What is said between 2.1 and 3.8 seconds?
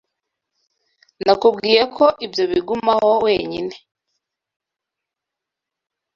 ibyo bigumaho wenyine.